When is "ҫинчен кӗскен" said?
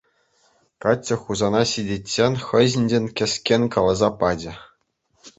2.75-3.63